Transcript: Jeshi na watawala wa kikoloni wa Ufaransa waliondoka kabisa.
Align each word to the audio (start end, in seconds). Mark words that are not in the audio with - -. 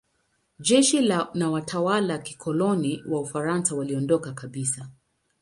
Jeshi 0.59 1.01
na 1.33 1.49
watawala 1.51 2.13
wa 2.13 2.19
kikoloni 2.19 3.03
wa 3.07 3.19
Ufaransa 3.21 3.75
waliondoka 3.75 4.31
kabisa. 4.33 4.89